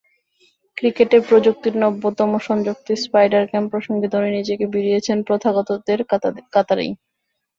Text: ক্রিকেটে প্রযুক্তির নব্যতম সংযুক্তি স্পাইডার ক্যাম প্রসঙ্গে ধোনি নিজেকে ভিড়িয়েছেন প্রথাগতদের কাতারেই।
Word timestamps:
ক্রিকেটে 0.77 1.17
প্রযুক্তির 1.27 1.75
নব্যতম 1.83 2.31
সংযুক্তি 2.47 2.93
স্পাইডার 3.03 3.43
ক্যাম 3.47 3.65
প্রসঙ্গে 3.71 4.07
ধোনি 4.07 4.29
নিজেকে 4.31 4.65
ভিড়িয়েছেন 4.73 5.17
প্রথাগতদের 5.27 5.99
কাতারেই। 6.53 6.91